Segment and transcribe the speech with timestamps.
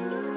[0.00, 0.33] Ooh.